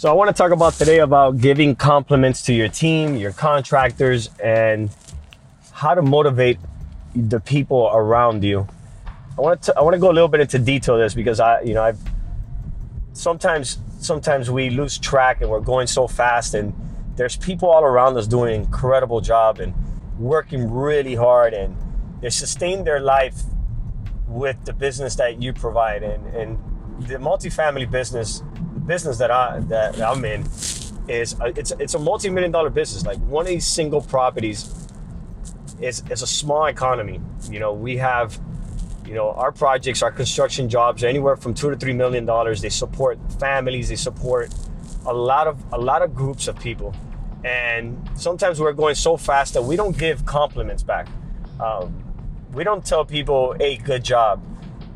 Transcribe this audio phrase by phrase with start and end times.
[0.00, 4.30] So I want to talk about today about giving compliments to your team, your contractors,
[4.42, 4.88] and
[5.72, 6.56] how to motivate
[7.14, 8.66] the people around you.
[9.36, 11.60] I want to I want to go a little bit into detail this because I
[11.60, 11.92] you know I
[13.12, 16.72] sometimes sometimes we lose track and we're going so fast and
[17.16, 19.74] there's people all around us doing an incredible job and
[20.18, 21.76] working really hard and
[22.22, 23.42] they sustain their life
[24.26, 26.58] with the business that you provide and and
[27.06, 28.42] the multifamily business
[28.90, 30.40] business that I that I'm in
[31.06, 33.06] is a, it's it's a multi-million dollar business.
[33.06, 34.58] Like one of these single properties
[35.80, 37.20] is is a small economy.
[37.54, 38.28] You know we have
[39.06, 42.56] you know our projects our construction jobs anywhere from two to three million dollars.
[42.66, 43.88] They support families.
[43.90, 44.52] They support
[45.06, 46.90] a lot of a lot of groups of people.
[47.44, 47.84] And
[48.16, 51.06] sometimes we're going so fast that we don't give compliments back.
[51.60, 51.86] Um,
[52.52, 54.34] we don't tell people hey good job.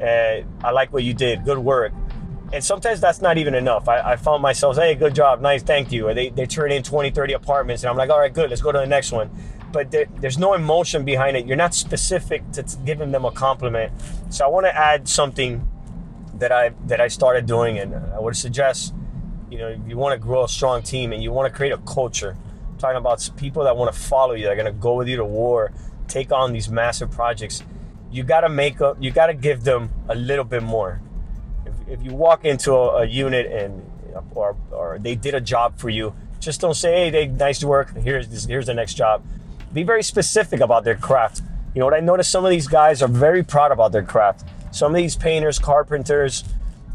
[0.02, 1.44] Uh, i like what you did.
[1.44, 1.92] Good work
[2.54, 5.92] and sometimes that's not even enough i, I found myself hey good job nice thank
[5.92, 8.50] you or they, they turn in 20 30 apartments and i'm like all right good
[8.50, 9.30] let's go to the next one
[9.74, 11.46] but there, there's no emotion behind it.
[11.46, 13.92] You're not specific to giving them a compliment.
[14.30, 15.68] So I want to add something
[16.34, 18.94] that I that I started doing, and I would suggest,
[19.50, 21.72] you know, if you want to grow a strong team and you want to create
[21.72, 22.36] a culture,
[22.70, 25.16] I'm talking about people that want to follow you, they're going to go with you
[25.16, 25.72] to war,
[26.06, 27.64] take on these massive projects.
[28.12, 28.96] You got to make up.
[29.00, 31.00] You got to give them a little bit more.
[31.66, 33.90] If, if you walk into a, a unit and
[34.34, 37.96] or, or they did a job for you, just don't say, "Hey, they nice work.
[37.96, 39.22] Here's here's the next job."
[39.74, 41.42] be very specific about their craft.
[41.74, 42.30] You know what I noticed?
[42.30, 44.44] Some of these guys are very proud about their craft.
[44.70, 46.44] Some of these painters, carpenters,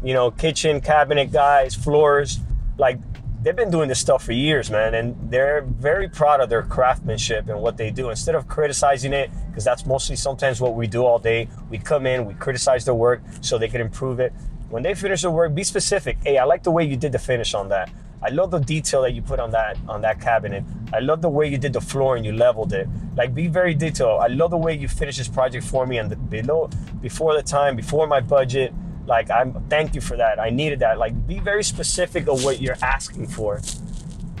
[0.02, 2.40] you know, kitchen cabinet guys, floors,
[2.78, 2.98] like
[3.42, 7.48] they've been doing this stuff for years, man, and they're very proud of their craftsmanship
[7.48, 8.08] and what they do.
[8.08, 12.06] Instead of criticizing it, because that's mostly sometimes what we do all day, we come
[12.06, 14.32] in, we criticize their work so they can improve it.
[14.70, 16.18] When they finish the work, be specific.
[16.22, 17.90] Hey, I like the way you did the finish on that.
[18.22, 20.62] I love the detail that you put on that on that cabinet.
[20.92, 22.86] I love the way you did the floor and you leveled it.
[23.16, 24.20] Like be very detailed.
[24.20, 26.70] I love the way you finished this project for me and the, below
[27.00, 28.72] before the time, before my budget.
[29.06, 30.38] Like I'm thank you for that.
[30.38, 30.98] I needed that.
[30.98, 33.60] Like be very specific of what you're asking for.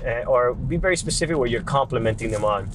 [0.06, 2.70] Uh, or be very specific what you're complimenting them on.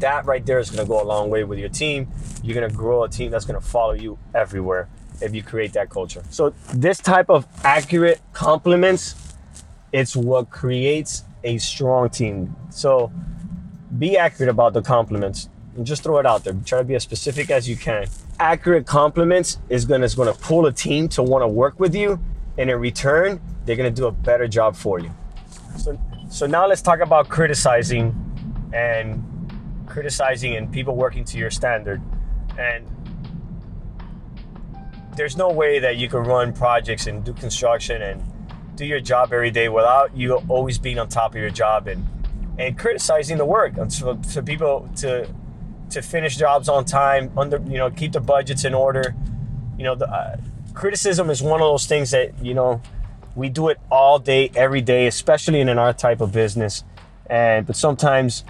[0.00, 2.08] That right there is to go a long way with your team.
[2.42, 4.88] You're to grow a team that's to follow you everywhere
[5.20, 6.22] if you create that culture.
[6.30, 9.14] So this type of accurate compliments
[9.92, 12.56] it's what creates a strong team.
[12.70, 13.12] So
[13.98, 16.54] be accurate about the compliments and just throw it out there.
[16.64, 18.06] Try to be as specific as you can.
[18.40, 22.18] Accurate compliments is gonna is gonna pull a team to want to work with you,
[22.58, 25.12] and in return, they're gonna do a better job for you.
[25.76, 25.98] So,
[26.30, 28.14] so now let's talk about criticizing
[28.72, 29.22] and
[29.86, 32.00] criticizing and people working to your standard.
[32.58, 32.86] And
[35.16, 38.22] there's no way that you can run projects and do construction and
[38.76, 42.06] do your job every day without you always being on top of your job and
[42.58, 43.76] and criticizing the work.
[43.76, 45.28] And so for people to
[45.90, 49.14] to finish jobs on time under you know keep the budgets in order.
[49.76, 50.36] You know the uh,
[50.74, 52.80] criticism is one of those things that you know
[53.34, 56.84] we do it all day every day especially in our type of business.
[57.26, 58.44] And but sometimes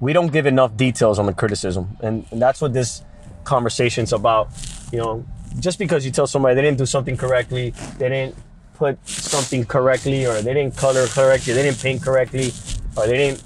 [0.00, 1.96] we don't give enough details on the criticism.
[2.00, 3.04] And, and that's what this
[3.44, 4.50] conversation's about
[4.92, 5.24] you know
[5.58, 8.36] just because you tell somebody they didn't do something correctly they didn't
[8.82, 12.52] put something correctly, or they didn't color correctly, they didn't paint correctly,
[12.96, 13.40] or they didn't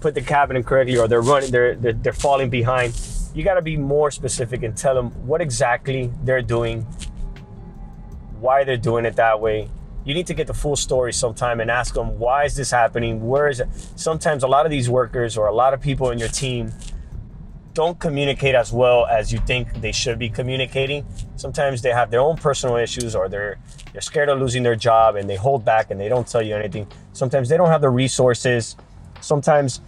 [0.00, 2.92] put the cabinet correctly, or they're running, they're they're, they're falling behind.
[3.34, 6.82] You got to be more specific and tell them what exactly they're doing,
[8.38, 9.70] why they're doing it that way.
[10.04, 13.26] You need to get the full story sometime and ask them why is this happening?
[13.26, 13.68] Where is it?
[13.96, 16.70] Sometimes a lot of these workers or a lot of people in your team
[17.74, 21.06] don't communicate as well as you think they should be communicating.
[21.36, 23.58] Sometimes they have their own personal issues or they're
[23.92, 26.54] they're scared of losing their job and they hold back and they don't tell you
[26.54, 26.86] anything.
[27.12, 28.76] Sometimes they don't have the resources.
[29.20, 29.80] Sometimes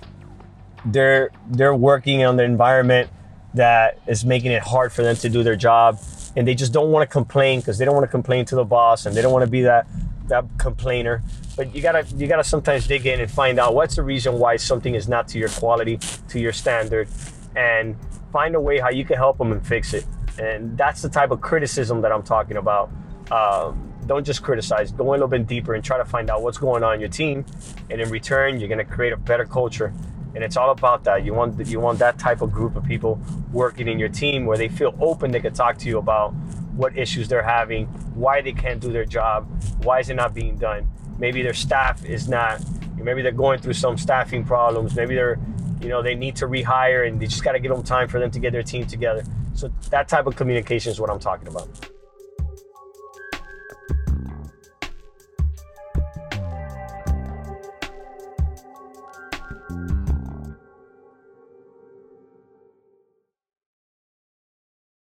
[0.87, 3.11] they're they're working on the environment
[3.55, 5.99] that is making it hard for them to do their job
[6.37, 8.65] and they just don't want to complain because they don't want to complain to the
[8.65, 9.87] boss and they don't want to be that
[10.27, 11.23] that complainer
[11.57, 14.57] but you gotta you gotta sometimes dig in and find out what's the reason why
[14.57, 15.99] something is not to your quality
[16.29, 17.09] to your standard
[17.57, 17.97] and
[18.33, 20.05] find a way how you can help them and fix it
[20.39, 22.91] and that's the type of criticism that i'm talking about
[23.31, 24.93] um, don't just criticize.
[24.93, 27.09] Go a little bit deeper and try to find out what's going on in your
[27.09, 27.45] team.
[27.91, 29.93] And in return, you're going to create a better culture.
[30.35, 31.25] And it's all about that.
[31.25, 33.21] You want you want that type of group of people
[33.53, 35.31] working in your team where they feel open.
[35.31, 36.31] They can talk to you about
[36.75, 39.47] what issues they're having, why they can't do their job,
[39.85, 40.89] why is it not being done.
[41.19, 42.61] Maybe their staff is not.
[42.97, 44.97] Maybe they're going through some staffing problems.
[44.97, 45.39] Maybe they're,
[45.85, 48.19] you know, they need to rehire, and they just got to give them time for
[48.19, 49.23] them to get their team together.
[49.53, 51.69] So that type of communication is what I'm talking about.